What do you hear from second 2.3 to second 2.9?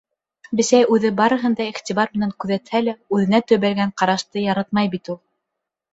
күҙәтһә